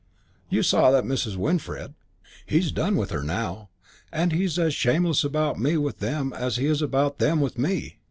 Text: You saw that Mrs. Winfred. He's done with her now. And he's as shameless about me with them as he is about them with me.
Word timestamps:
You 0.49 0.63
saw 0.63 0.89
that 0.89 1.03
Mrs. 1.03 1.37
Winfred. 1.37 1.93
He's 2.47 2.71
done 2.71 2.95
with 2.95 3.11
her 3.11 3.21
now. 3.21 3.69
And 4.11 4.31
he's 4.31 4.57
as 4.57 4.73
shameless 4.73 5.23
about 5.23 5.59
me 5.59 5.77
with 5.77 5.99
them 5.99 6.33
as 6.33 6.55
he 6.55 6.65
is 6.65 6.81
about 6.81 7.19
them 7.19 7.39
with 7.39 7.59
me. 7.59 7.99